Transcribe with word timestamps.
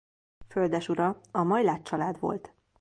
Földesura 0.47 1.21
a 1.31 1.43
Majláth-család 1.43 2.19
volt. 2.19 2.53